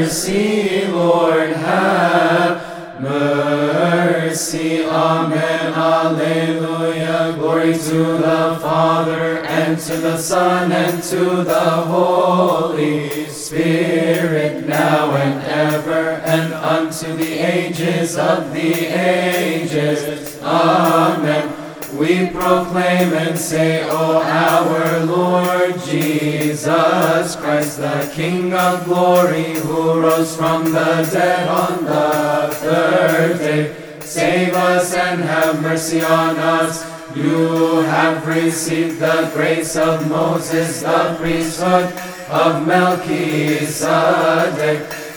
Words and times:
mercy, 0.00 0.86
Lord, 0.86 1.50
have 1.50 3.00
mercy. 3.02 4.82
Amen, 4.82 5.74
Alleluia. 5.74 7.34
Glory 7.36 7.74
to 7.74 8.16
the 8.16 8.58
Father, 8.62 9.44
and 9.44 9.78
to 9.78 9.96
the 9.98 10.16
Son, 10.16 10.72
and 10.72 11.02
to 11.02 11.44
the 11.44 11.70
Holy 11.94 13.26
Spirit, 13.26 14.66
now 14.66 15.10
and 15.16 15.44
ever, 15.44 16.22
and 16.24 16.54
unto 16.54 17.14
the 17.16 17.32
ages 17.38 18.16
of 18.16 18.54
the 18.54 18.72
ages. 18.72 20.40
Amen. 20.42 21.59
We 21.94 22.28
proclaim 22.28 23.12
and 23.14 23.36
say, 23.36 23.82
O 23.90 24.22
our 24.22 25.00
Lord 25.06 25.74
Jesus 25.80 27.34
Christ, 27.34 27.78
the 27.78 28.10
King 28.14 28.54
of 28.54 28.84
glory, 28.84 29.54
who 29.54 30.00
rose 30.00 30.36
from 30.36 30.66
the 30.66 31.08
dead 31.12 31.48
on 31.48 31.84
the 31.84 32.54
third 32.54 33.38
day. 33.38 33.74
Save 34.00 34.54
us 34.54 34.94
and 34.94 35.20
have 35.20 35.60
mercy 35.62 36.00
on 36.00 36.36
us. 36.36 36.84
You 37.16 37.80
have 37.82 38.24
received 38.24 39.00
the 39.00 39.28
grace 39.34 39.74
of 39.74 40.08
Moses, 40.08 40.82
the 40.82 41.16
priesthood 41.18 41.92
of 42.28 42.64
Melchizedek, 42.68 43.76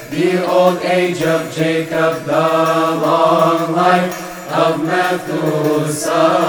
the 0.09 0.43
old 0.49 0.79
age 0.79 1.21
of 1.21 1.53
Jacob, 1.53 2.25
the 2.25 2.97
long 2.99 3.73
life 3.73 4.32
of 4.53 4.83
Methuselah, 4.83 6.43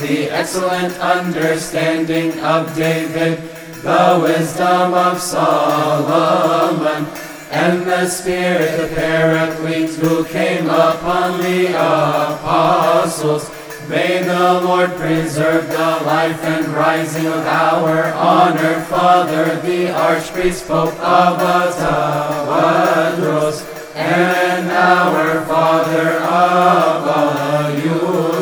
the 0.00 0.30
excellent 0.30 0.98
understanding 0.98 2.32
of 2.40 2.74
David, 2.74 3.38
the 3.82 4.18
wisdom 4.22 4.94
of 4.94 5.20
Solomon, 5.20 7.06
and 7.50 7.82
the 7.82 8.08
Spirit, 8.08 8.80
of 8.80 8.88
the 8.88 8.96
Paraclete, 8.96 9.94
who 9.96 10.24
came 10.24 10.70
upon 10.70 11.38
the 11.40 11.74
apostles. 11.74 13.50
May 13.88 14.22
the 14.22 14.60
Lord 14.64 14.96
preserve 14.96 15.68
the 15.68 16.00
life 16.04 16.42
and 16.42 16.66
rising 16.68 17.26
of 17.26 17.46
our 17.46 18.12
honored 18.14 18.82
Father, 18.86 19.60
the 19.60 19.92
Archpriest 19.92 20.66
Pope 20.66 20.98
of 20.98 21.38
Tawadros, 21.76 23.62
and 23.94 24.70
our 24.72 25.44
Father 25.44 26.25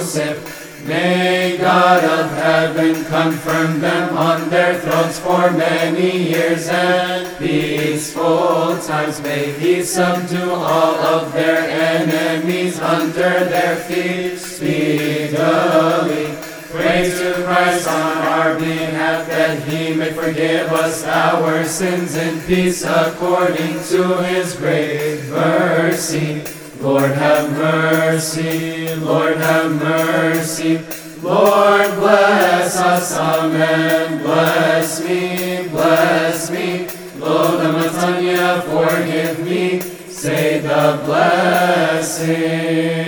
Yusuf. 0.04 0.86
May 0.86 1.56
God 1.56 2.04
of 2.04 2.30
heaven 2.32 3.06
confirm 3.06 3.80
them 3.80 4.14
on 4.18 4.50
their 4.50 4.78
thrones 4.80 5.18
for 5.18 5.50
many 5.50 6.28
years 6.28 6.68
and 6.68 7.38
peaceful 7.38 8.76
times. 8.82 9.22
May 9.22 9.52
He 9.52 9.82
subdue 9.82 10.50
all 10.50 10.94
of 10.96 11.32
their 11.32 11.56
enemies 11.70 12.78
under 12.80 13.48
their 13.48 13.76
feet 13.76 14.36
speedily. 14.36 15.38
Pray 16.68 17.08
to 17.08 17.32
Christ 17.46 17.88
on 17.88 18.18
our 18.18 18.58
behalf 18.58 19.26
that 19.28 19.66
He 19.66 19.94
may 19.94 20.12
forgive 20.12 20.70
us 20.70 21.02
our 21.04 21.64
sins 21.64 22.14
in 22.14 22.42
peace 22.42 22.84
according 22.84 23.80
to 23.88 24.22
His 24.22 24.54
great 24.54 25.24
mercy. 25.30 26.44
Lord 26.84 27.12
have 27.12 27.50
mercy, 27.52 28.94
Lord 28.96 29.38
have 29.38 29.72
mercy. 29.72 30.76
Lord 31.22 31.94
bless 31.94 32.76
us, 32.76 33.16
Amen. 33.16 34.22
Bless 34.22 35.00
me, 35.02 35.66
bless 35.68 36.50
me. 36.50 36.86
Lord 37.18 37.60
the 37.60 37.72
Metanoia, 37.72 38.62
forgive 38.64 39.40
me. 39.46 39.80
Say 40.10 40.58
the 40.58 41.00
blessing. 41.06 43.03